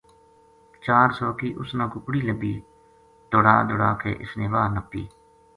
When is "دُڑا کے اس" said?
3.69-4.31